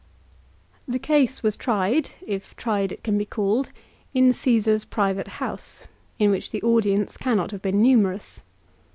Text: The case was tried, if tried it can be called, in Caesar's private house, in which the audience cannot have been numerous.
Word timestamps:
The 0.87 0.97
case 0.97 1.43
was 1.43 1.55
tried, 1.55 2.09
if 2.25 2.55
tried 2.55 2.91
it 2.91 3.03
can 3.03 3.19
be 3.19 3.25
called, 3.25 3.69
in 4.15 4.33
Caesar's 4.33 4.83
private 4.83 5.27
house, 5.37 5.83
in 6.17 6.31
which 6.31 6.49
the 6.49 6.63
audience 6.63 7.17
cannot 7.17 7.51
have 7.51 7.61
been 7.61 7.83
numerous. 7.83 8.41